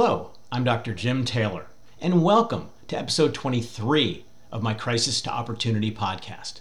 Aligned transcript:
Hello, 0.00 0.30
I'm 0.52 0.62
Dr. 0.62 0.94
Jim 0.94 1.24
Taylor, 1.24 1.66
and 2.00 2.22
welcome 2.22 2.68
to 2.86 2.96
episode 2.96 3.34
23 3.34 4.24
of 4.52 4.62
my 4.62 4.72
Crisis 4.72 5.20
to 5.22 5.28
Opportunity 5.28 5.90
podcast. 5.90 6.60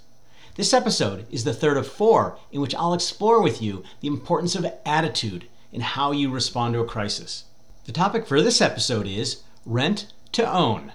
This 0.56 0.74
episode 0.74 1.28
is 1.30 1.44
the 1.44 1.54
third 1.54 1.78
of 1.78 1.86
four 1.86 2.40
in 2.52 2.62
which 2.62 2.74
I'll 2.74 2.96
explore 2.96 3.40
with 3.40 3.62
you 3.62 3.84
the 4.02 4.08
importance 4.08 4.56
of 4.56 4.66
attitude 4.88 5.48
in 5.72 5.82
how 5.82 6.12
you 6.12 6.32
respond 6.32 6.74
to 6.74 6.80
a 6.80 6.86
crisis. 6.88 7.44
The 7.86 7.92
topic 7.92 8.26
for 8.26 8.42
this 8.42 8.60
episode 8.60 9.06
is 9.06 9.44
rent 9.68 10.12
to 10.32 10.52
own. 10.52 10.94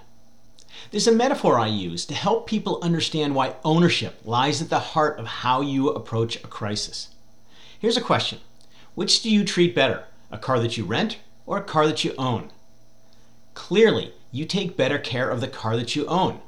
There's 0.91 1.07
a 1.07 1.13
metaphor 1.13 1.57
I 1.57 1.67
use 1.67 2.05
to 2.07 2.13
help 2.13 2.45
people 2.45 2.83
understand 2.83 3.35
why 3.35 3.55
ownership 3.63 4.19
lies 4.25 4.61
at 4.61 4.69
the 4.69 4.79
heart 4.79 5.17
of 5.17 5.27
how 5.27 5.61
you 5.61 5.87
approach 5.91 6.35
a 6.35 6.47
crisis. 6.47 7.07
Here's 7.79 7.95
a 7.95 8.01
question 8.01 8.39
Which 8.95 9.21
do 9.21 9.31
you 9.31 9.45
treat 9.45 9.73
better, 9.73 10.03
a 10.29 10.37
car 10.37 10.59
that 10.59 10.75
you 10.77 10.83
rent 10.83 11.19
or 11.45 11.57
a 11.57 11.63
car 11.63 11.87
that 11.87 12.03
you 12.03 12.13
own? 12.17 12.51
Clearly, 13.53 14.13
you 14.31 14.45
take 14.45 14.77
better 14.77 14.97
care 14.97 15.29
of 15.29 15.41
the 15.41 15.47
car 15.47 15.75
that 15.77 15.95
you 15.95 16.05
own. 16.07 16.41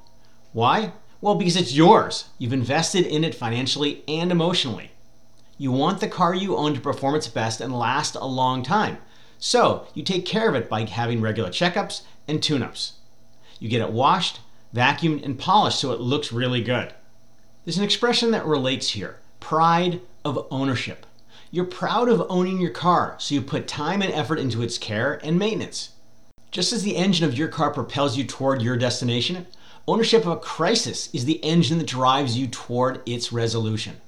Why? 0.54 0.94
Well, 1.22 1.36
because 1.36 1.56
it's 1.56 1.74
yours. 1.74 2.26
You've 2.38 2.54
invested 2.54 3.06
in 3.06 3.24
it 3.24 3.36
financially 3.36 4.04
and 4.08 4.32
emotionally. 4.32 4.92
You 5.58 5.72
want 5.72 6.00
the 6.00 6.08
car 6.08 6.34
you 6.34 6.58
own 6.58 6.74
to 6.74 6.82
perform 6.82 7.16
its 7.16 7.28
best 7.28 7.62
and 7.62 7.78
last 7.78 8.16
a 8.16 8.26
long 8.26 8.64
time. 8.64 8.98
So, 9.38 9.88
you 9.94 10.04
take 10.04 10.26
care 10.26 10.50
of 10.50 10.56
it 10.56 10.70
by 10.70 10.86
having 10.86 11.22
regular 11.22 11.50
checkups 11.50 12.02
and 12.28 12.42
tune 12.42 12.64
ups. 12.64 12.94
You 13.60 13.70
get 13.70 13.82
it 13.82 13.92
washed, 13.92 14.40
vacuumed, 14.74 15.24
and 15.24 15.40
polished 15.40 15.80
so 15.80 15.92
it 15.92 16.02
looks 16.02 16.32
really 16.32 16.62
good. 16.62 16.94
There's 17.64 17.78
an 17.78 17.84
expression 17.84 18.32
that 18.32 18.46
relates 18.46 18.90
here 18.90 19.20
pride 19.40 20.02
of 20.24 20.48
ownership. 20.52 21.06
You're 21.56 21.64
proud 21.64 22.10
of 22.10 22.26
owning 22.28 22.60
your 22.60 22.70
car, 22.70 23.16
so 23.18 23.34
you 23.34 23.42
put 23.42 23.66
time 23.66 24.02
and 24.02 24.12
effort 24.12 24.40
into 24.40 24.62
its 24.62 24.78
care 24.78 25.22
and 25.24 25.40
maintenance. 25.40 25.92
Just 26.52 26.74
as 26.74 26.84
the 26.84 26.98
engine 26.98 27.26
of 27.26 27.38
your 27.38 27.48
car 27.48 27.72
propels 27.72 28.18
you 28.18 28.26
toward 28.26 28.62
your 28.62 28.76
destination, 28.76 29.48
ownership 29.88 30.24
of 30.24 30.34
a 30.34 30.36
crisis 30.36 31.10
is 31.14 31.24
the 31.24 31.42
engine 31.46 31.78
that 31.78 31.88
drives 31.88 32.38
you 32.38 32.48
toward 32.48 33.02
its 33.08 33.32
resolution. 33.32 34.02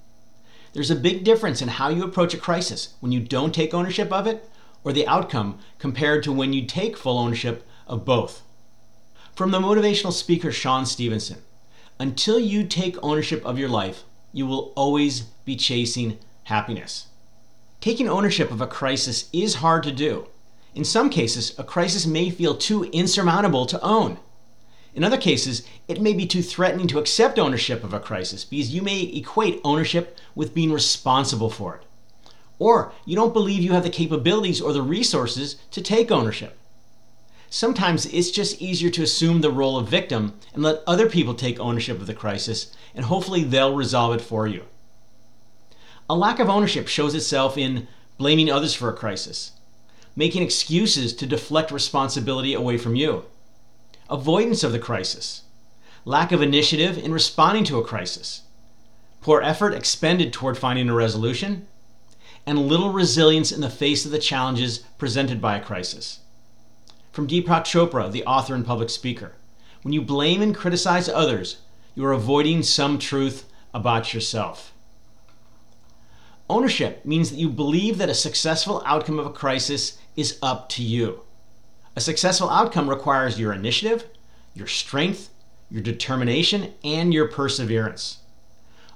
There's 0.73 0.91
a 0.91 0.95
big 0.95 1.23
difference 1.23 1.61
in 1.61 1.69
how 1.69 1.87
you 1.87 2.03
approach 2.03 2.33
a 2.33 2.37
crisis 2.37 2.95
when 2.99 3.13
you 3.13 3.21
don't 3.21 3.55
take 3.55 3.73
ownership 3.73 4.11
of 4.11 4.27
it 4.27 4.43
or 4.83 4.91
the 4.91 5.07
outcome 5.07 5.59
compared 5.79 6.23
to 6.23 6.33
when 6.33 6.51
you 6.51 6.65
take 6.65 6.97
full 6.97 7.17
ownership 7.17 7.65
of 7.87 8.03
both. 8.03 8.41
From 9.37 9.51
the 9.51 9.61
motivational 9.61 10.11
speaker 10.11 10.51
Shawn 10.51 10.85
Stevenson 10.85 11.43
Until 11.97 12.41
you 12.41 12.65
take 12.65 13.01
ownership 13.01 13.45
of 13.45 13.57
your 13.57 13.69
life, 13.69 14.03
you 14.33 14.45
will 14.45 14.73
always 14.75 15.21
be 15.21 15.55
chasing 15.55 16.17
happiness. 16.43 17.07
Taking 17.87 18.09
ownership 18.09 18.51
of 18.51 18.59
a 18.59 18.67
crisis 18.67 19.29
is 19.31 19.63
hard 19.63 19.81
to 19.83 19.93
do. 19.93 20.27
In 20.75 20.83
some 20.83 21.09
cases, 21.09 21.57
a 21.57 21.63
crisis 21.63 22.05
may 22.05 22.29
feel 22.29 22.53
too 22.53 22.83
insurmountable 22.91 23.65
to 23.65 23.81
own. 23.81 24.19
In 24.93 25.05
other 25.05 25.15
cases, 25.15 25.65
it 25.87 26.01
may 26.01 26.11
be 26.11 26.25
too 26.25 26.41
threatening 26.41 26.87
to 26.87 26.99
accept 26.99 27.39
ownership 27.39 27.85
of 27.85 27.93
a 27.93 28.01
crisis 28.01 28.43
because 28.43 28.75
you 28.75 28.81
may 28.81 29.03
equate 29.03 29.61
ownership 29.63 30.17
with 30.35 30.53
being 30.53 30.73
responsible 30.73 31.49
for 31.49 31.77
it. 31.77 31.83
Or 32.59 32.91
you 33.05 33.15
don't 33.15 33.31
believe 33.31 33.63
you 33.63 33.71
have 33.71 33.83
the 33.83 33.89
capabilities 33.89 34.59
or 34.59 34.73
the 34.73 34.81
resources 34.81 35.55
to 35.71 35.81
take 35.81 36.11
ownership. 36.11 36.57
Sometimes 37.49 38.05
it's 38.07 38.31
just 38.31 38.61
easier 38.61 38.89
to 38.89 39.03
assume 39.03 39.39
the 39.39 39.49
role 39.49 39.77
of 39.77 39.87
victim 39.87 40.37
and 40.53 40.61
let 40.61 40.83
other 40.85 41.07
people 41.07 41.35
take 41.35 41.57
ownership 41.57 42.01
of 42.01 42.07
the 42.07 42.13
crisis, 42.13 42.75
and 42.93 43.05
hopefully 43.05 43.45
they'll 43.45 43.73
resolve 43.73 44.13
it 44.13 44.21
for 44.21 44.45
you. 44.45 44.65
A 46.09 46.15
lack 46.15 46.39
of 46.39 46.49
ownership 46.49 46.87
shows 46.87 47.13
itself 47.13 47.57
in 47.57 47.87
blaming 48.17 48.49
others 48.49 48.73
for 48.73 48.89
a 48.89 48.95
crisis, 48.95 49.51
making 50.15 50.41
excuses 50.41 51.13
to 51.13 51.25
deflect 51.25 51.69
responsibility 51.69 52.53
away 52.53 52.77
from 52.77 52.95
you, 52.95 53.25
avoidance 54.09 54.63
of 54.63 54.71
the 54.71 54.79
crisis, 54.79 55.41
lack 56.05 56.31
of 56.31 56.41
initiative 56.41 56.97
in 56.97 57.11
responding 57.11 57.65
to 57.65 57.77
a 57.77 57.83
crisis, 57.83 58.43
poor 59.21 59.41
effort 59.41 59.73
expended 59.73 60.31
toward 60.31 60.57
finding 60.57 60.87
a 60.87 60.93
resolution, 60.93 61.67
and 62.45 62.69
little 62.69 62.93
resilience 62.93 63.51
in 63.51 63.59
the 63.59 63.69
face 63.69 64.05
of 64.05 64.11
the 64.11 64.17
challenges 64.17 64.79
presented 64.97 65.41
by 65.41 65.57
a 65.57 65.63
crisis. 65.63 66.19
From 67.11 67.27
Deepak 67.27 67.65
Chopra, 67.65 68.09
the 68.09 68.23
author 68.23 68.55
and 68.55 68.65
public 68.65 68.89
speaker 68.89 69.33
When 69.81 69.93
you 69.93 70.01
blame 70.01 70.41
and 70.41 70.55
criticize 70.55 71.09
others, 71.09 71.57
you 71.95 72.05
are 72.05 72.13
avoiding 72.13 72.63
some 72.63 72.97
truth 72.97 73.43
about 73.73 74.13
yourself. 74.13 74.71
Ownership 76.49 77.05
means 77.05 77.29
that 77.29 77.39
you 77.39 77.49
believe 77.49 77.97
that 77.97 78.09
a 78.09 78.13
successful 78.13 78.81
outcome 78.85 79.19
of 79.19 79.25
a 79.25 79.31
crisis 79.31 79.97
is 80.15 80.39
up 80.41 80.69
to 80.69 80.83
you. 80.83 81.21
A 81.95 82.01
successful 82.01 82.49
outcome 82.49 82.89
requires 82.89 83.39
your 83.39 83.51
initiative, 83.51 84.05
your 84.53 84.67
strength, 84.67 85.29
your 85.69 85.81
determination, 85.81 86.73
and 86.83 87.13
your 87.13 87.27
perseverance. 87.27 88.19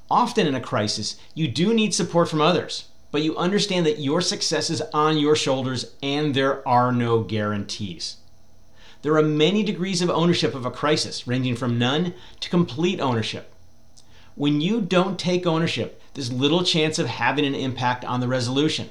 Often 0.09 0.47
in 0.47 0.56
a 0.56 0.62
crisis, 0.62 1.17
you 1.34 1.47
do 1.47 1.73
need 1.73 1.94
support 1.94 2.29
from 2.29 2.41
others, 2.41 2.85
but 3.12 3.22
you 3.22 3.35
understand 3.38 3.85
that 3.85 4.00
your 4.00 4.22
success 4.22 4.69
is 4.69 4.81
on 4.94 5.18
your 5.18 5.35
shoulders 5.35 5.94
and 6.01 6.33
there 6.33 6.66
are 6.68 6.91
no 6.91 7.22
guarantees. 7.22 8.18
There 9.01 9.16
are 9.16 9.23
many 9.23 9.63
degrees 9.63 10.01
of 10.01 10.09
ownership 10.09 10.53
of 10.53 10.66
a 10.66 10.72
crisis, 10.72 11.28
ranging 11.28 11.56
from 11.56 11.79
none 11.79 12.13
to 12.39 12.50
complete 12.50 13.00
ownership. 13.00 13.53
When 14.35 14.62
you 14.62 14.79
don't 14.79 15.19
take 15.19 15.45
ownership, 15.45 16.00
there's 16.13 16.31
little 16.31 16.63
chance 16.63 16.99
of 16.99 17.07
having 17.07 17.45
an 17.45 17.55
impact 17.55 18.03
on 18.03 18.19
the 18.19 18.27
resolution. 18.27 18.89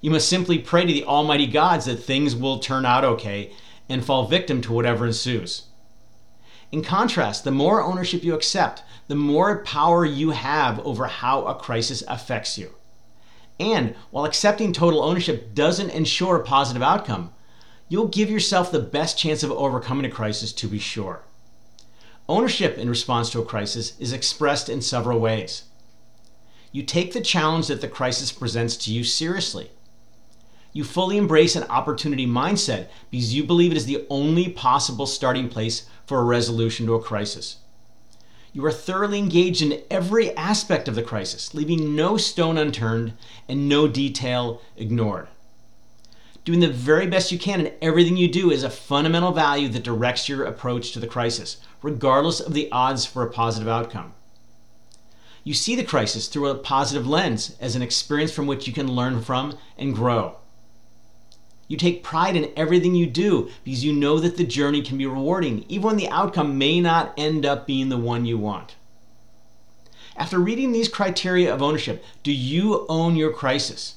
You 0.00 0.10
must 0.10 0.28
simply 0.28 0.58
pray 0.58 0.86
to 0.86 0.92
the 0.92 1.04
Almighty 1.04 1.46
gods 1.46 1.86
that 1.86 1.96
things 1.96 2.34
will 2.34 2.58
turn 2.58 2.84
out 2.84 3.04
okay 3.04 3.52
and 3.88 4.04
fall 4.04 4.26
victim 4.26 4.60
to 4.62 4.72
whatever 4.72 5.06
ensues. 5.06 5.62
In 6.70 6.82
contrast, 6.82 7.44
the 7.44 7.50
more 7.50 7.82
ownership 7.82 8.22
you 8.22 8.34
accept, 8.34 8.82
the 9.06 9.14
more 9.14 9.62
power 9.64 10.04
you 10.04 10.30
have 10.30 10.78
over 10.80 11.06
how 11.06 11.44
a 11.46 11.54
crisis 11.54 12.02
affects 12.06 12.58
you. 12.58 12.74
And 13.58 13.94
while 14.10 14.24
accepting 14.24 14.72
total 14.72 15.02
ownership 15.02 15.54
doesn't 15.54 15.90
ensure 15.90 16.36
a 16.36 16.44
positive 16.44 16.82
outcome, 16.82 17.32
you'll 17.88 18.08
give 18.08 18.30
yourself 18.30 18.70
the 18.70 18.78
best 18.78 19.18
chance 19.18 19.42
of 19.42 19.50
overcoming 19.50 20.04
a 20.04 20.10
crisis 20.10 20.52
to 20.52 20.68
be 20.68 20.78
sure. 20.78 21.22
Ownership 22.28 22.76
in 22.76 22.90
response 22.90 23.30
to 23.30 23.40
a 23.40 23.44
crisis 23.44 23.98
is 23.98 24.12
expressed 24.12 24.68
in 24.68 24.82
several 24.82 25.18
ways. 25.18 25.64
You 26.70 26.82
take 26.82 27.12
the 27.12 27.20
challenge 27.20 27.68
that 27.68 27.80
the 27.80 27.88
crisis 27.88 28.30
presents 28.30 28.76
to 28.78 28.92
you 28.92 29.04
seriously. 29.04 29.70
You 30.72 30.84
fully 30.84 31.16
embrace 31.16 31.56
an 31.56 31.64
opportunity 31.64 32.26
mindset 32.26 32.88
because 33.10 33.34
you 33.34 33.42
believe 33.42 33.72
it 33.72 33.76
is 33.76 33.86
the 33.86 34.06
only 34.10 34.50
possible 34.50 35.06
starting 35.06 35.48
place 35.48 35.86
for 36.06 36.20
a 36.20 36.24
resolution 36.24 36.86
to 36.86 36.94
a 36.94 37.02
crisis. 37.02 37.56
You 38.52 38.64
are 38.66 38.72
thoroughly 38.72 39.18
engaged 39.18 39.62
in 39.62 39.82
every 39.90 40.36
aspect 40.36 40.88
of 40.88 40.94
the 40.94 41.02
crisis, 41.02 41.54
leaving 41.54 41.94
no 41.94 42.16
stone 42.16 42.58
unturned 42.58 43.14
and 43.48 43.68
no 43.68 43.88
detail 43.88 44.60
ignored. 44.76 45.28
Doing 46.44 46.60
the 46.60 46.68
very 46.68 47.06
best 47.06 47.30
you 47.30 47.38
can 47.38 47.60
in 47.60 47.74
everything 47.82 48.16
you 48.16 48.28
do 48.28 48.50
is 48.50 48.62
a 48.62 48.70
fundamental 48.70 49.32
value 49.32 49.68
that 49.68 49.82
directs 49.82 50.28
your 50.28 50.44
approach 50.44 50.92
to 50.92 50.98
the 50.98 51.06
crisis, 51.06 51.58
regardless 51.82 52.40
of 52.40 52.54
the 52.54 52.70
odds 52.72 53.04
for 53.04 53.22
a 53.22 53.30
positive 53.30 53.68
outcome. 53.68 54.14
You 55.44 55.54
see 55.54 55.74
the 55.76 55.84
crisis 55.84 56.28
through 56.28 56.48
a 56.48 56.54
positive 56.54 57.06
lens 57.06 57.56
as 57.60 57.76
an 57.76 57.82
experience 57.82 58.32
from 58.32 58.46
which 58.46 58.66
you 58.66 58.72
can 58.72 58.92
learn 58.92 59.22
from 59.22 59.56
and 59.76 59.94
grow. 59.94 60.36
You 61.68 61.76
take 61.76 62.02
pride 62.02 62.34
in 62.34 62.50
everything 62.56 62.94
you 62.94 63.06
do 63.06 63.50
because 63.62 63.84
you 63.84 63.92
know 63.92 64.18
that 64.18 64.36
the 64.36 64.44
journey 64.44 64.82
can 64.82 64.96
be 64.96 65.06
rewarding, 65.06 65.64
even 65.68 65.82
when 65.82 65.96
the 65.96 66.08
outcome 66.08 66.56
may 66.56 66.80
not 66.80 67.12
end 67.18 67.44
up 67.44 67.66
being 67.66 67.90
the 67.90 67.98
one 67.98 68.24
you 68.24 68.38
want. 68.38 68.76
After 70.16 70.38
reading 70.38 70.72
these 70.72 70.88
criteria 70.88 71.52
of 71.52 71.62
ownership, 71.62 72.02
do 72.22 72.32
you 72.32 72.86
own 72.88 73.16
your 73.16 73.32
crisis? 73.32 73.96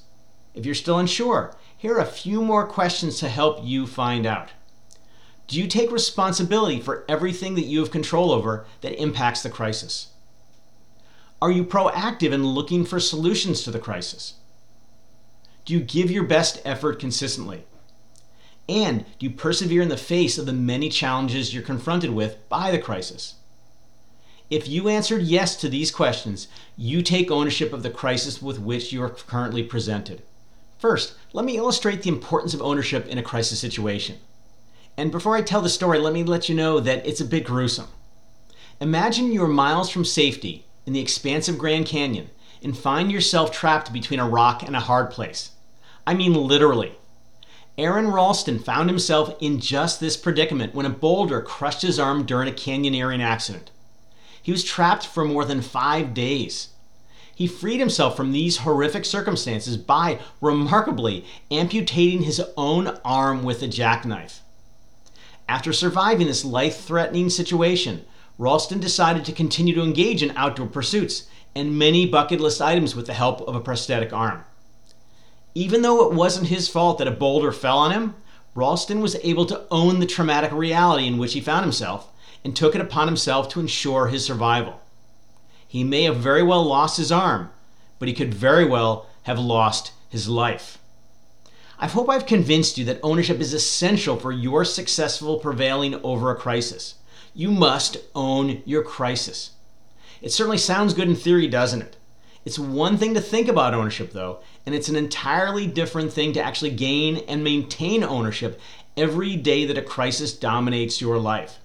If 0.54 0.66
you're 0.66 0.76
still 0.76 1.00
unsure, 1.00 1.56
here 1.76 1.96
are 1.96 2.02
a 2.02 2.06
few 2.06 2.44
more 2.44 2.68
questions 2.68 3.18
to 3.20 3.30
help 3.30 3.60
you 3.64 3.88
find 3.88 4.26
out. 4.26 4.50
Do 5.48 5.60
you 5.60 5.68
take 5.68 5.92
responsibility 5.92 6.80
for 6.80 7.06
everything 7.10 7.56
that 7.56 7.66
you 7.66 7.80
have 7.80 7.90
control 7.90 8.32
over 8.32 8.66
that 8.82 9.02
impacts 9.02 9.42
the 9.42 9.50
crisis? 9.50 10.11
Are 11.42 11.50
you 11.50 11.66
proactive 11.66 12.34
in 12.34 12.46
looking 12.46 12.86
for 12.86 13.00
solutions 13.00 13.64
to 13.64 13.72
the 13.72 13.80
crisis? 13.80 14.36
Do 15.66 15.74
you 15.74 15.80
give 15.80 16.12
your 16.12 16.24
best 16.24 16.62
effort 16.64 17.00
consistently? 17.00 17.64
And 18.70 19.06
do 19.18 19.26
you 19.26 19.32
persevere 19.32 19.82
in 19.82 19.90
the 19.90 19.98
face 19.98 20.38
of 20.38 20.46
the 20.46 20.54
many 20.54 20.88
challenges 20.88 21.52
you're 21.52 21.64
confronted 21.64 22.12
with 22.12 22.48
by 22.48 22.70
the 22.70 22.78
crisis? 22.78 23.36
If 24.52 24.68
you 24.68 24.88
answered 24.88 25.24
yes 25.24 25.56
to 25.58 25.70
these 25.70 25.90
questions, 25.90 26.48
you 26.78 27.02
take 27.02 27.32
ownership 27.32 27.74
of 27.74 27.82
the 27.82 27.90
crisis 27.90 28.40
with 28.40 28.60
which 28.60 28.94
you 28.94 29.02
are 29.02 29.10
currently 29.10 29.64
presented. 29.64 30.22
First, 30.78 31.16
let 31.34 31.46
me 31.46 31.58
illustrate 31.58 32.04
the 32.04 32.10
importance 32.10 32.54
of 32.54 32.62
ownership 32.62 33.08
in 33.08 33.18
a 33.18 33.24
crisis 33.24 33.60
situation. 33.60 34.18
And 34.96 35.12
before 35.12 35.36
I 35.36 35.42
tell 35.42 35.62
the 35.62 35.70
story, 35.70 35.98
let 35.98 36.14
me 36.14 36.24
let 36.24 36.50
you 36.50 36.56
know 36.56 36.80
that 36.80 37.04
it's 37.08 37.22
a 37.22 37.26
bit 37.26 37.46
gruesome. 37.46 37.88
Imagine 38.80 39.32
you're 39.32 39.48
miles 39.48 39.90
from 39.90 40.06
safety 40.06 40.66
in 40.86 40.94
the 40.94 41.00
expansive 41.00 41.58
Grand 41.58 41.86
Canyon 41.86 42.30
and 42.64 42.78
find 42.78 43.12
yourself 43.12 43.52
trapped 43.52 43.92
between 43.92 44.20
a 44.20 44.28
rock 44.28 44.64
and 44.64 44.76
a 44.76 44.82
hard 44.82 45.12
place. 45.12 45.52
I 46.06 46.14
mean, 46.14 46.34
literally. 46.34 46.98
Aron 47.78 48.10
Ralston 48.10 48.60
found 48.60 48.90
himself 48.90 49.36
in 49.40 49.60
just 49.60 50.00
this 50.00 50.18
predicament 50.18 50.76
when 50.76 50.86
a 50.86 50.90
boulder 50.90 51.42
crushed 51.42 51.82
his 51.82 52.00
arm 52.00 52.26
during 52.26 52.48
a 52.48 52.52
canyoneering 52.52 53.22
accident. 53.22 53.72
He 54.42 54.52
was 54.52 54.64
trapped 54.64 55.06
for 55.06 55.24
more 55.24 55.46
than 55.46 55.62
five 55.62 56.14
days. 56.14 56.70
He 57.34 57.48
freed 57.48 57.80
himself 57.80 58.16
from 58.16 58.32
these 58.32 58.58
horrific 58.58 59.06
circumstances 59.06 59.78
by, 59.78 60.20
remarkably, 60.42 61.26
amputating 61.50 62.24
his 62.24 62.42
own 62.58 63.00
arm 63.06 63.44
with 63.44 63.64
a 63.64 63.68
jackknife. 63.68 64.42
After 65.48 65.74
surviving 65.74 66.28
this 66.28 66.46
life 66.46 66.82
threatening 66.82 67.30
situation, 67.30 68.06
Ralston 68.42 68.80
decided 68.80 69.24
to 69.26 69.34
continue 69.34 69.76
to 69.76 69.84
engage 69.84 70.24
in 70.24 70.36
outdoor 70.36 70.66
pursuits 70.66 71.28
and 71.54 71.78
many 71.78 72.08
bucket 72.08 72.40
list 72.40 72.60
items 72.60 72.96
with 72.96 73.06
the 73.06 73.14
help 73.14 73.40
of 73.42 73.56
a 73.56 73.60
prosthetic 73.60 74.12
arm. 74.12 74.44
Even 75.54 75.84
though 75.84 76.10
it 76.10 76.16
wasn't 76.16 76.48
his 76.48 76.68
fault 76.68 76.98
that 76.98 77.08
a 77.08 77.12
boulder 77.12 77.52
fell 77.52 77.78
on 77.78 77.92
him, 77.92 78.16
Ralston 78.56 79.00
was 79.00 79.16
able 79.22 79.46
to 79.46 79.68
own 79.70 80.00
the 80.00 80.08
traumatic 80.08 80.52
reality 80.52 81.06
in 81.06 81.20
which 81.20 81.34
he 81.34 81.40
found 81.40 81.66
himself 81.66 82.12
and 82.44 82.56
took 82.56 82.74
it 82.74 82.82
upon 82.82 83.08
himself 83.08 83.48
to 83.50 83.60
ensure 83.60 84.08
his 84.08 84.26
survival. 84.26 84.82
He 85.68 85.84
may 85.84 86.06
have 86.06 86.18
very 86.18 86.42
well 86.42 86.64
lost 86.64 86.98
his 86.98 87.12
arm, 87.12 87.52
but 88.00 88.08
he 88.08 88.14
could 88.16 88.34
very 88.34 88.66
well 88.66 89.06
have 89.24 89.38
lost 89.38 89.92
his 90.10 90.28
life. 90.28 90.80
I 91.78 91.86
hope 91.86 92.10
I've 92.10 92.26
convinced 92.26 92.80
you 92.80 92.86
that 92.86 93.02
ownership 93.04 93.40
is 93.40 93.54
essential 93.54 94.18
for 94.18 94.32
your 94.32 94.66
successful 94.66 95.38
prevailing 95.38 95.94
over 96.04 96.32
a 96.32 96.36
crisis. 96.36 96.96
You 97.34 97.52
must 97.52 97.98
own 98.14 98.62
your 98.66 98.84
crisis. 98.84 99.52
It 100.22 100.32
certainly 100.32 100.58
sounds 100.58 100.94
good 100.94 101.08
in 101.08 101.16
theory, 101.16 101.48
doesn't 101.48 101.82
it? 101.82 101.98
It's 102.44 102.60
one 102.60 102.98
thing 102.98 103.14
to 103.14 103.22
think 103.22 103.48
about 103.48 103.74
ownership, 103.74 104.12
though, 104.14 104.40
and 104.66 104.74
it's 104.74 104.90
an 104.90 104.96
entirely 104.96 105.68
different 105.68 106.12
thing 106.12 106.34
to 106.34 106.42
actually 106.42 106.72
gain 106.72 107.18
and 107.28 107.44
maintain 107.44 108.04
ownership 108.04 108.60
every 108.98 109.36
day 109.36 109.66
that 109.66 109.78
a 109.78 109.82
crisis 109.82 110.34
dominates 110.34 111.02
your 111.02 111.20
life. 111.20 111.60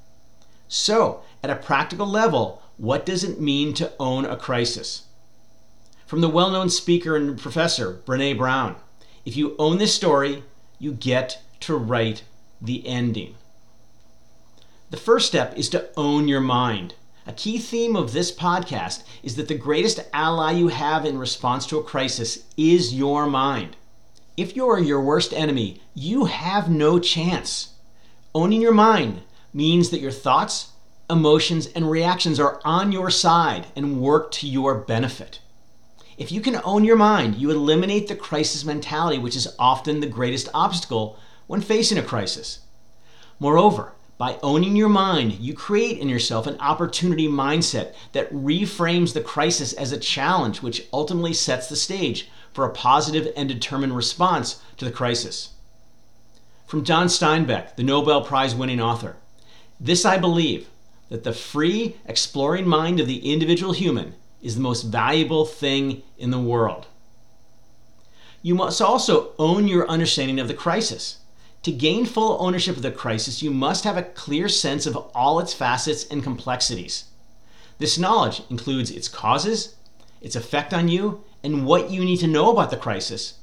So, 0.69 1.23
at 1.43 1.51
a 1.51 1.57
practical 1.57 2.07
level, 2.07 2.63
what 2.77 3.07
does 3.07 3.25
it 3.25 3.41
mean 3.41 3.73
to 3.75 3.93
own 3.99 4.25
a 4.27 4.37
crisis? 4.37 5.05
From 6.07 6.21
the 6.21 6.29
well 6.29 6.51
known 6.51 6.69
speaker 6.71 7.17
and 7.17 7.39
professor, 7.39 8.03
Brene 8.05 8.37
Brown 8.37 8.77
if 9.27 9.37
you 9.37 9.57
own 9.59 9.79
this 9.79 9.93
story, 9.93 10.45
you 10.79 10.93
get 10.93 11.43
to 11.59 11.77
write 11.77 12.23
the 12.63 12.87
ending. 12.87 13.35
The 14.89 14.97
first 14.97 15.27
step 15.27 15.59
is 15.59 15.69
to 15.71 15.89
own 15.97 16.29
your 16.29 16.41
mind. 16.41 16.95
A 17.27 17.33
key 17.33 17.59
theme 17.59 17.97
of 17.97 18.13
this 18.13 18.31
podcast 18.31 19.03
is 19.21 19.35
that 19.35 19.49
the 19.49 19.59
greatest 19.59 19.99
ally 20.13 20.53
you 20.53 20.69
have 20.69 21.05
in 21.05 21.19
response 21.19 21.67
to 21.67 21.79
a 21.79 21.83
crisis 21.83 22.45
is 22.57 22.95
your 22.95 23.27
mind. 23.27 23.77
If 24.37 24.55
you're 24.55 24.79
your 24.79 25.01
worst 25.01 25.33
enemy, 25.33 25.81
you 25.93 26.27
have 26.27 26.71
no 26.71 27.01
chance. 27.01 27.71
Owning 28.33 28.63
your 28.63 28.75
mind 28.75 29.23
means 29.53 29.91
that 29.91 30.01
your 30.01 30.13
thoughts, 30.13 30.71
emotions, 31.11 31.67
and 31.67 31.91
reactions 31.91 32.39
are 32.39 32.61
on 32.65 32.93
your 32.93 33.11
side 33.11 33.67
and 33.75 34.01
work 34.01 34.31
to 34.33 34.47
your 34.47 34.77
benefit. 34.77 35.41
If 36.17 36.31
you 36.31 36.41
can 36.41 36.61
own 36.63 36.85
your 36.85 36.97
mind, 36.97 37.35
you 37.35 37.51
eliminate 37.51 38.07
the 38.07 38.15
crisis 38.15 38.65
mentality, 38.65 39.19
which 39.19 39.35
is 39.35 39.53
often 39.59 39.99
the 39.99 40.07
greatest 40.07 40.49
obstacle 40.55 41.19
when 41.49 41.61
facing 41.61 41.99
a 41.99 42.03
crisis. 42.03 42.61
Moreover, 43.41 43.96
by 44.19 44.39
owning 44.43 44.77
your 44.77 44.89
mind, 44.89 45.33
you 45.33 45.53
create 45.53 45.99
in 45.99 46.09
yourself 46.09 46.47
an 46.47 46.59
opportunity 46.59 47.29
mindset 47.29 47.95
that 48.13 48.33
reframes 48.33 49.13
the 49.13 49.21
crisis 49.21 49.75
as 49.75 49.93
a 49.93 49.99
challenge, 49.99 50.63
which 50.63 50.87
ultimately 50.93 51.35
sets 51.35 51.69
the 51.69 51.77
stage 51.77 52.31
for 52.53 52.65
a 52.65 52.73
positive 52.73 53.31
and 53.37 53.49
determined 53.49 53.95
response 53.95 54.63
to 54.79 54.87
the 54.87 54.91
crisis. 54.91 55.51
From 56.67 56.83
John 56.83 57.09
Steinbeck, 57.09 57.77
the 57.77 57.83
Nobel 57.83 58.23
Prize 58.23 58.55
winning 58.55 58.81
author 58.81 59.17
This 59.79 60.07
I 60.07 60.17
believe, 60.17 60.69
that 61.11 61.23
the 61.23 61.33
free, 61.33 61.97
exploring 62.07 62.67
mind 62.67 62.99
of 62.99 63.07
the 63.07 63.31
individual 63.31 63.73
human 63.73 64.15
is 64.41 64.55
the 64.55 64.63
most 64.63 64.83
valuable 64.83 65.45
thing 65.45 66.03
in 66.17 66.31
the 66.31 66.41
world. 66.41 66.87
You 68.43 68.55
must 68.55 68.81
also 68.81 69.33
own 69.39 69.69
your 69.69 69.89
understanding 69.89 70.41
of 70.41 70.49
the 70.49 70.55
crisis. 70.55 71.19
To 71.67 71.73
gain 71.73 72.07
full 72.07 72.37
ownership 72.39 72.77
of 72.77 72.83
the 72.83 72.93
crisis, 72.93 73.43
you 73.43 73.51
must 73.51 73.83
have 73.83 73.97
a 73.97 74.05
clear 74.05 74.49
sense 74.49 74.87
of 74.87 74.95
all 75.17 75.41
its 75.41 75.53
facets 75.53 76.07
and 76.09 76.23
complexities. 76.23 77.07
This 77.79 77.99
knowledge 77.99 78.43
includes 78.49 78.89
its 78.89 79.09
causes, 79.09 79.75
its 80.21 80.37
effect 80.37 80.73
on 80.73 80.87
you, 80.87 81.25
and 81.43 81.67
what 81.67 81.91
you 81.91 82.05
need 82.05 82.19
to 82.19 82.29
know 82.29 82.53
about 82.53 82.71
the 82.71 82.77
crisis, 82.77 83.41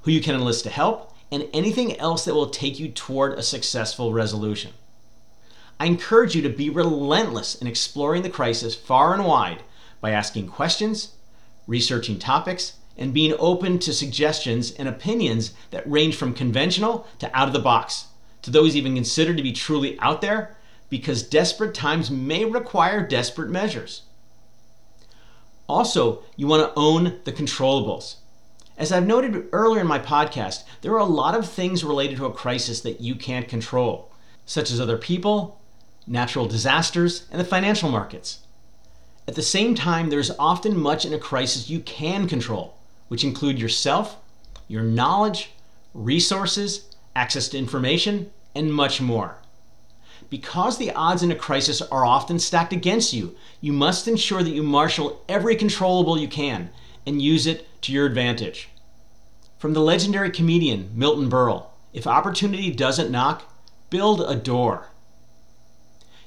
who 0.00 0.10
you 0.10 0.22
can 0.22 0.34
enlist 0.34 0.64
to 0.64 0.70
help, 0.70 1.14
and 1.30 1.46
anything 1.52 1.94
else 1.98 2.24
that 2.24 2.32
will 2.32 2.48
take 2.48 2.80
you 2.80 2.88
toward 2.88 3.34
a 3.34 3.42
successful 3.42 4.14
resolution. 4.14 4.72
I 5.78 5.84
encourage 5.84 6.34
you 6.34 6.40
to 6.40 6.48
be 6.48 6.70
relentless 6.70 7.54
in 7.54 7.66
exploring 7.66 8.22
the 8.22 8.30
crisis 8.30 8.74
far 8.74 9.12
and 9.12 9.26
wide 9.26 9.62
by 10.00 10.12
asking 10.12 10.48
questions, 10.48 11.16
researching 11.66 12.18
topics, 12.18 12.77
and 12.98 13.14
being 13.14 13.34
open 13.38 13.78
to 13.78 13.92
suggestions 13.92 14.72
and 14.72 14.88
opinions 14.88 15.52
that 15.70 15.88
range 15.88 16.16
from 16.16 16.34
conventional 16.34 17.06
to 17.20 17.34
out 17.34 17.46
of 17.46 17.54
the 17.54 17.60
box, 17.60 18.08
to 18.42 18.50
those 18.50 18.76
even 18.76 18.94
considered 18.94 19.36
to 19.36 19.42
be 19.42 19.52
truly 19.52 19.98
out 20.00 20.20
there, 20.20 20.56
because 20.90 21.22
desperate 21.22 21.74
times 21.74 22.10
may 22.10 22.44
require 22.44 23.06
desperate 23.06 23.50
measures. 23.50 24.02
Also, 25.68 26.22
you 26.34 26.46
want 26.46 26.66
to 26.66 26.80
own 26.80 27.20
the 27.24 27.32
controllables. 27.32 28.16
As 28.78 28.90
I've 28.90 29.06
noted 29.06 29.48
earlier 29.52 29.80
in 29.80 29.86
my 29.86 29.98
podcast, 29.98 30.62
there 30.80 30.92
are 30.92 30.98
a 30.98 31.04
lot 31.04 31.34
of 31.34 31.48
things 31.48 31.84
related 31.84 32.16
to 32.16 32.26
a 32.26 32.32
crisis 32.32 32.80
that 32.80 33.00
you 33.00 33.14
can't 33.14 33.48
control, 33.48 34.10
such 34.46 34.70
as 34.70 34.80
other 34.80 34.96
people, 34.96 35.60
natural 36.06 36.46
disasters, 36.46 37.26
and 37.30 37.40
the 37.40 37.44
financial 37.44 37.90
markets. 37.90 38.40
At 39.26 39.34
the 39.34 39.42
same 39.42 39.74
time, 39.74 40.08
there's 40.08 40.30
often 40.38 40.78
much 40.78 41.04
in 41.04 41.12
a 41.12 41.18
crisis 41.18 41.68
you 41.68 41.80
can 41.80 42.26
control, 42.28 42.77
which 43.08 43.24
include 43.24 43.58
yourself, 43.58 44.16
your 44.68 44.82
knowledge, 44.82 45.52
resources, 45.92 46.94
access 47.16 47.48
to 47.48 47.58
information, 47.58 48.30
and 48.54 48.72
much 48.72 49.00
more. 49.00 49.38
Because 50.30 50.78
the 50.78 50.92
odds 50.92 51.22
in 51.22 51.30
a 51.30 51.36
crisis 51.36 51.80
are 51.80 52.04
often 52.04 52.38
stacked 52.38 52.72
against 52.72 53.12
you, 53.12 53.36
you 53.60 53.72
must 53.72 54.06
ensure 54.06 54.42
that 54.42 54.50
you 54.50 54.62
marshal 54.62 55.22
every 55.28 55.56
controllable 55.56 56.18
you 56.18 56.28
can 56.28 56.70
and 57.06 57.22
use 57.22 57.46
it 57.46 57.66
to 57.82 57.92
your 57.92 58.06
advantage. 58.06 58.68
From 59.58 59.72
the 59.72 59.80
legendary 59.80 60.30
comedian 60.30 60.90
Milton 60.94 61.30
Berle 61.30 61.68
if 61.92 62.06
opportunity 62.06 62.70
doesn't 62.70 63.10
knock, 63.10 63.50
build 63.90 64.20
a 64.20 64.36
door. 64.36 64.88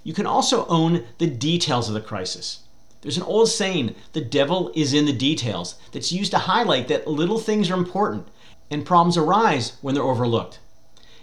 You 0.03 0.13
can 0.13 0.25
also 0.25 0.65
own 0.67 1.05
the 1.19 1.27
details 1.27 1.87
of 1.87 1.93
the 1.93 2.01
crisis. 2.01 2.60
There's 3.01 3.17
an 3.17 3.23
old 3.23 3.49
saying, 3.49 3.95
the 4.13 4.21
devil 4.21 4.71
is 4.75 4.93
in 4.93 5.05
the 5.05 5.13
details, 5.13 5.75
that's 5.91 6.11
used 6.11 6.31
to 6.31 6.37
highlight 6.39 6.87
that 6.87 7.07
little 7.07 7.39
things 7.39 7.71
are 7.71 7.77
important 7.77 8.27
and 8.69 8.85
problems 8.85 9.17
arise 9.17 9.73
when 9.81 9.95
they're 9.95 10.03
overlooked. 10.03 10.59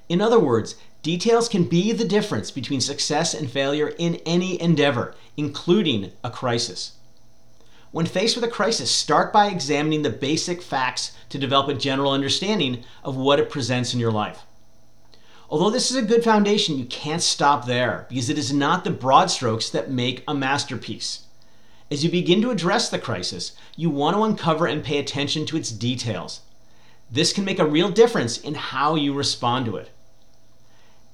In 0.08 0.20
other 0.20 0.40
words, 0.40 0.74
details 1.02 1.48
can 1.48 1.64
be 1.64 1.92
the 1.92 2.04
difference 2.04 2.50
between 2.50 2.80
success 2.80 3.32
and 3.32 3.50
failure 3.50 3.94
in 3.98 4.16
any 4.26 4.60
endeavor, 4.60 5.14
including 5.36 6.12
a 6.24 6.30
crisis. 6.30 6.92
When 7.90 8.06
faced 8.06 8.34
with 8.34 8.44
a 8.44 8.48
crisis, 8.48 8.90
start 8.90 9.32
by 9.32 9.46
examining 9.46 10.02
the 10.02 10.10
basic 10.10 10.60
facts 10.60 11.12
to 11.30 11.38
develop 11.38 11.68
a 11.68 11.74
general 11.74 12.12
understanding 12.12 12.84
of 13.02 13.16
what 13.16 13.38
it 13.38 13.50
presents 13.50 13.94
in 13.94 14.00
your 14.00 14.12
life. 14.12 14.42
Although 15.48 15.70
this 15.70 15.90
is 15.90 15.96
a 15.96 16.02
good 16.02 16.22
foundation, 16.22 16.76
you 16.76 16.84
can't 16.84 17.22
stop 17.22 17.64
there 17.64 18.06
because 18.10 18.28
it 18.28 18.36
is 18.36 18.52
not 18.52 18.84
the 18.84 18.90
broad 18.90 19.30
strokes 19.30 19.70
that 19.70 19.90
make 19.90 20.22
a 20.28 20.34
masterpiece. 20.34 21.27
As 21.90 22.04
you 22.04 22.10
begin 22.10 22.42
to 22.42 22.50
address 22.50 22.90
the 22.90 22.98
crisis, 22.98 23.52
you 23.74 23.88
want 23.88 24.14
to 24.14 24.22
uncover 24.22 24.66
and 24.66 24.84
pay 24.84 24.98
attention 24.98 25.46
to 25.46 25.56
its 25.56 25.70
details. 25.70 26.40
This 27.10 27.32
can 27.32 27.46
make 27.46 27.58
a 27.58 27.66
real 27.66 27.88
difference 27.88 28.36
in 28.36 28.54
how 28.54 28.94
you 28.94 29.14
respond 29.14 29.64
to 29.66 29.76
it. 29.76 29.90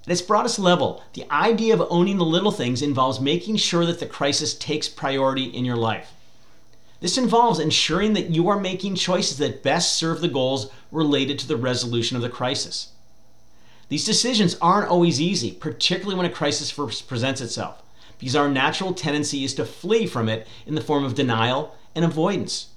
At 0.05 0.13
its 0.13 0.23
broadest 0.23 0.59
level, 0.59 1.05
the 1.13 1.31
idea 1.31 1.75
of 1.75 1.87
owning 1.89 2.19
the 2.19 2.25
little 2.25 2.51
things 2.51 2.83
involves 2.83 3.21
making 3.21 3.57
sure 3.57 3.87
that 3.87 4.01
the 4.01 4.07
crisis 4.07 4.53
takes 4.53 4.89
priority 4.89 5.45
in 5.45 5.65
your 5.65 5.77
life. 5.77 6.13
This 7.01 7.17
involves 7.17 7.61
ensuring 7.61 8.15
that 8.15 8.31
you 8.31 8.49
are 8.49 8.59
making 8.59 8.97
choices 8.97 9.39
that 9.39 9.63
best 9.63 9.95
serve 9.95 10.21
the 10.21 10.29
goals 10.29 10.71
related 10.91 11.39
to 11.39 11.47
the 11.47 11.57
resolution 11.57 12.17
of 12.17 12.23
the 12.23 12.29
crisis. 12.29 12.89
These 13.89 14.05
decisions 14.05 14.57
aren't 14.61 14.91
always 14.91 15.21
easy, 15.21 15.53
particularly 15.53 16.17
when 16.17 16.27
a 16.27 16.35
crisis 16.35 16.71
first 16.71 17.07
presents 17.07 17.41
itself 17.41 17.84
because 18.19 18.37
our 18.37 18.49
natural 18.49 18.93
tendency 18.93 19.45
is 19.45 19.55
to 19.55 19.65
flee 19.65 20.07
from 20.07 20.29
it 20.29 20.47
in 20.67 20.75
the 20.75 20.81
form 20.81 21.05
of 21.05 21.15
denial 21.15 21.75
and 21.95 22.05
avoidance. 22.05 22.69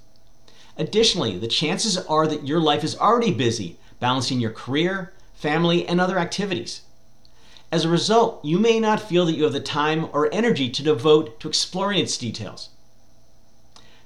Additionally, 0.76 1.36
the 1.36 1.48
chances 1.48 1.96
are 1.96 2.26
that 2.26 2.46
your 2.46 2.60
life 2.60 2.84
is 2.84 2.96
already 2.96 3.32
busy 3.32 3.78
balancing 4.00 4.40
your 4.40 4.52
career, 4.52 5.12
family, 5.34 5.86
and 5.86 6.00
other 6.00 6.18
activities. 6.18 6.82
As 7.70 7.84
a 7.84 7.88
result, 7.88 8.44
you 8.44 8.58
may 8.58 8.80
not 8.80 9.02
feel 9.02 9.26
that 9.26 9.34
you 9.34 9.44
have 9.44 9.52
the 9.52 9.60
time 9.60 10.08
or 10.12 10.32
energy 10.32 10.70
to 10.70 10.82
devote 10.82 11.38
to 11.40 11.48
exploring 11.48 11.98
its 11.98 12.16
details. 12.16 12.70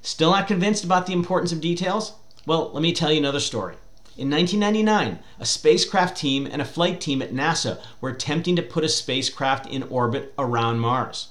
Still 0.01 0.31
not 0.31 0.49
convinced 0.49 0.83
about 0.83 1.07
the 1.07 1.13
importance 1.13 1.53
of 1.53 1.61
details? 1.61 2.15
Well, 2.45 2.73
let 2.73 2.83
me 2.83 2.93
tell 2.93 3.13
you 3.13 3.19
another 3.19 3.39
story. 3.39 3.77
In 4.15 4.29
1999, 4.29 5.21
a 5.41 5.47
spacecraft 5.47 6.19
team 6.19 6.47
and 6.47 6.61
a 6.61 6.67
flight 6.67 7.01
team 7.01 7.23
at 7.23 7.33
NASA 7.33 7.81
were 7.99 8.11
attempting 8.11 8.57
to 8.57 8.63
put 8.63 8.85
a 8.85 8.89
spacecraft 8.89 9.67
in 9.67 9.85
orbit 9.85 10.35
around 10.39 10.81
Mars. 10.81 11.29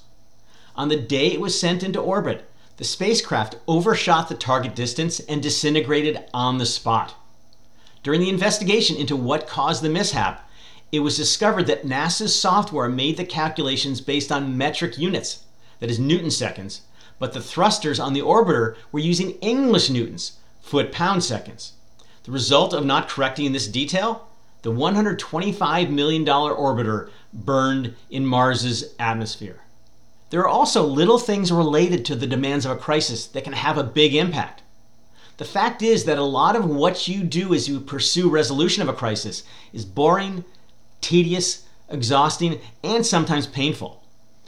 On 0.74 0.88
the 0.88 0.96
day 0.96 1.28
it 1.28 1.40
was 1.40 1.58
sent 1.58 1.84
into 1.84 2.00
orbit, 2.00 2.50
the 2.78 2.84
spacecraft 2.84 3.54
overshot 3.68 4.28
the 4.28 4.34
target 4.34 4.74
distance 4.74 5.20
and 5.20 5.40
disintegrated 5.40 6.24
on 6.34 6.58
the 6.58 6.66
spot. 6.66 7.14
During 8.02 8.20
the 8.20 8.28
investigation 8.28 8.96
into 8.96 9.14
what 9.14 9.46
caused 9.46 9.84
the 9.84 9.88
mishap, 9.88 10.50
it 10.90 11.00
was 11.00 11.16
discovered 11.16 11.68
that 11.68 11.86
NASA's 11.86 12.34
software 12.34 12.88
made 12.88 13.16
the 13.16 13.24
calculations 13.24 14.00
based 14.00 14.32
on 14.32 14.58
metric 14.58 14.98
units, 14.98 15.44
that 15.78 15.88
is, 15.88 16.00
newton 16.00 16.32
seconds, 16.32 16.80
but 17.20 17.32
the 17.32 17.40
thrusters 17.40 18.00
on 18.00 18.12
the 18.12 18.22
orbiter 18.22 18.74
were 18.90 18.98
using 18.98 19.38
English 19.38 19.88
newtons, 19.88 20.32
foot 20.60 20.90
pound 20.90 21.22
seconds. 21.22 21.74
The 22.24 22.30
result 22.30 22.72
of 22.72 22.86
not 22.86 23.08
correcting 23.08 23.52
this 23.52 23.66
detail? 23.66 24.28
The 24.62 24.70
$125 24.70 25.90
million 25.90 26.24
orbiter 26.24 27.10
burned 27.32 27.96
in 28.10 28.26
Mars's 28.26 28.94
atmosphere. 28.98 29.62
There 30.30 30.40
are 30.40 30.48
also 30.48 30.86
little 30.86 31.18
things 31.18 31.50
related 31.50 32.04
to 32.04 32.14
the 32.14 32.28
demands 32.28 32.64
of 32.64 32.70
a 32.70 32.76
crisis 32.76 33.26
that 33.26 33.42
can 33.42 33.54
have 33.54 33.76
a 33.76 33.82
big 33.82 34.14
impact. 34.14 34.62
The 35.38 35.44
fact 35.44 35.82
is 35.82 36.04
that 36.04 36.16
a 36.16 36.22
lot 36.22 36.54
of 36.54 36.64
what 36.64 37.08
you 37.08 37.24
do 37.24 37.52
as 37.52 37.68
you 37.68 37.80
pursue 37.80 38.30
resolution 38.30 38.82
of 38.82 38.88
a 38.88 38.92
crisis 38.92 39.42
is 39.72 39.84
boring, 39.84 40.44
tedious, 41.00 41.64
exhausting, 41.88 42.60
and 42.84 43.04
sometimes 43.04 43.48
painful. 43.48 44.04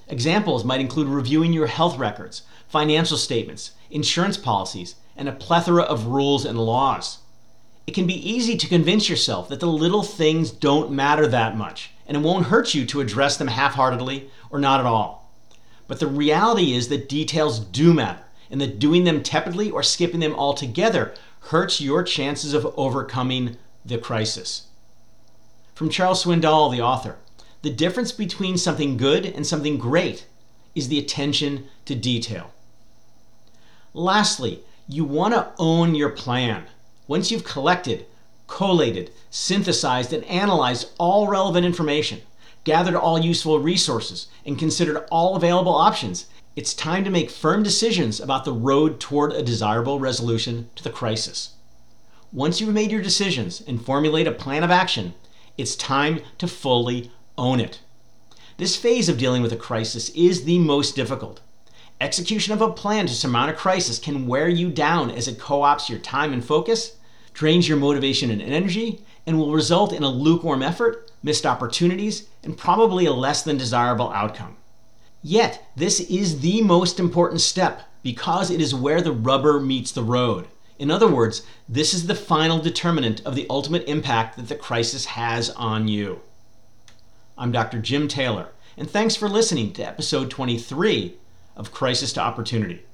Examples 0.06 0.64
might 0.64 0.80
include 0.80 1.08
reviewing 1.08 1.52
your 1.52 1.66
health 1.66 1.98
records, 1.98 2.42
financial 2.68 3.16
statements, 3.16 3.72
insurance 3.90 4.36
policies, 4.36 4.94
and 5.16 5.28
a 5.28 5.32
plethora 5.32 5.82
of 5.82 6.06
rules 6.06 6.44
and 6.44 6.58
laws 6.58 7.18
it 7.86 7.94
can 7.94 8.06
be 8.06 8.30
easy 8.30 8.56
to 8.56 8.68
convince 8.68 9.08
yourself 9.08 9.48
that 9.48 9.60
the 9.60 9.66
little 9.66 10.02
things 10.02 10.50
don't 10.50 10.90
matter 10.90 11.26
that 11.26 11.56
much, 11.56 11.90
and 12.06 12.16
it 12.16 12.22
won't 12.22 12.46
hurt 12.46 12.74
you 12.74 12.86
to 12.86 13.00
address 13.00 13.36
them 13.36 13.48
half 13.48 13.74
heartedly 13.74 14.30
or 14.50 14.58
not 14.58 14.80
at 14.80 14.86
all. 14.86 15.30
But 15.86 16.00
the 16.00 16.06
reality 16.06 16.72
is 16.72 16.88
that 16.88 17.08
details 17.08 17.58
do 17.58 17.92
matter, 17.92 18.24
and 18.50 18.60
that 18.60 18.78
doing 18.78 19.04
them 19.04 19.22
tepidly 19.22 19.70
or 19.70 19.82
skipping 19.82 20.20
them 20.20 20.34
altogether 20.34 21.14
hurts 21.48 21.80
your 21.80 22.02
chances 22.02 22.54
of 22.54 22.72
overcoming 22.76 23.58
the 23.84 23.98
crisis. 23.98 24.68
From 25.74 25.90
Charles 25.90 26.24
Swindoll, 26.24 26.70
the 26.70 26.80
author, 26.80 27.16
the 27.62 27.70
difference 27.70 28.12
between 28.12 28.56
something 28.56 28.96
good 28.96 29.26
and 29.26 29.46
something 29.46 29.76
great 29.76 30.26
is 30.74 30.88
the 30.88 30.98
attention 30.98 31.66
to 31.84 31.94
detail. 31.94 32.52
Lastly, 33.92 34.60
you 34.88 35.04
want 35.04 35.34
to 35.34 35.52
own 35.58 35.94
your 35.94 36.10
plan. 36.10 36.64
Once 37.06 37.30
you've 37.30 37.44
collected, 37.44 38.06
collated, 38.46 39.10
synthesized, 39.30 40.12
and 40.12 40.24
analyzed 40.24 40.90
all 40.98 41.28
relevant 41.28 41.66
information, 41.66 42.20
gathered 42.64 42.94
all 42.94 43.18
useful 43.18 43.58
resources, 43.58 44.28
and 44.46 44.58
considered 44.58 45.04
all 45.10 45.36
available 45.36 45.74
options, 45.74 46.26
it's 46.56 46.72
time 46.72 47.04
to 47.04 47.10
make 47.10 47.30
firm 47.30 47.62
decisions 47.62 48.20
about 48.20 48.44
the 48.44 48.52
road 48.52 49.00
toward 49.00 49.32
a 49.32 49.42
desirable 49.42 50.00
resolution 50.00 50.70
to 50.76 50.82
the 50.82 50.90
crisis. 50.90 51.50
Once 52.32 52.60
you've 52.60 52.72
made 52.72 52.90
your 52.90 53.02
decisions 53.02 53.60
and 53.60 53.84
formulate 53.84 54.26
a 54.26 54.32
plan 54.32 54.64
of 54.64 54.70
action, 54.70 55.14
it's 55.58 55.76
time 55.76 56.20
to 56.38 56.48
fully 56.48 57.10
own 57.36 57.60
it. 57.60 57.80
This 58.56 58.76
phase 58.76 59.08
of 59.08 59.18
dealing 59.18 59.42
with 59.42 59.52
a 59.52 59.56
crisis 59.56 60.08
is 60.10 60.44
the 60.44 60.58
most 60.58 60.96
difficult. 60.96 61.40
Execution 62.04 62.52
of 62.52 62.60
a 62.60 62.70
plan 62.70 63.06
to 63.06 63.14
surmount 63.14 63.50
a 63.50 63.54
crisis 63.54 63.98
can 63.98 64.26
wear 64.26 64.46
you 64.46 64.68
down 64.68 65.10
as 65.10 65.26
it 65.26 65.38
co 65.38 65.60
opts 65.60 65.88
your 65.88 65.98
time 65.98 66.34
and 66.34 66.44
focus, 66.44 66.98
drains 67.32 67.66
your 67.66 67.78
motivation 67.78 68.30
and 68.30 68.42
energy, 68.42 69.02
and 69.26 69.38
will 69.38 69.54
result 69.54 69.90
in 69.90 70.02
a 70.02 70.10
lukewarm 70.10 70.62
effort, 70.62 71.10
missed 71.22 71.46
opportunities, 71.46 72.28
and 72.42 72.58
probably 72.58 73.06
a 73.06 73.12
less 73.14 73.42
than 73.42 73.56
desirable 73.56 74.12
outcome. 74.12 74.58
Yet, 75.22 75.66
this 75.76 75.98
is 75.98 76.40
the 76.40 76.60
most 76.60 77.00
important 77.00 77.40
step 77.40 77.80
because 78.02 78.50
it 78.50 78.60
is 78.60 78.74
where 78.74 79.00
the 79.00 79.10
rubber 79.10 79.58
meets 79.58 79.90
the 79.90 80.04
road. 80.04 80.46
In 80.78 80.90
other 80.90 81.08
words, 81.08 81.40
this 81.66 81.94
is 81.94 82.06
the 82.06 82.14
final 82.14 82.58
determinant 82.58 83.24
of 83.24 83.34
the 83.34 83.46
ultimate 83.48 83.88
impact 83.88 84.36
that 84.36 84.48
the 84.48 84.56
crisis 84.56 85.06
has 85.06 85.48
on 85.52 85.88
you. 85.88 86.20
I'm 87.38 87.50
Dr. 87.50 87.78
Jim 87.78 88.08
Taylor, 88.08 88.48
and 88.76 88.90
thanks 88.90 89.16
for 89.16 89.26
listening 89.26 89.72
to 89.72 89.86
episode 89.86 90.30
23 90.30 91.16
of 91.56 91.72
Crisis 91.72 92.12
to 92.14 92.20
Opportunity. 92.20 92.84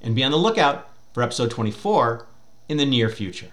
And 0.00 0.14
be 0.14 0.24
on 0.24 0.30
the 0.30 0.36
lookout 0.36 0.88
for 1.12 1.22
episode 1.22 1.50
24 1.50 2.26
in 2.68 2.76
the 2.76 2.86
near 2.86 3.08
future. 3.08 3.52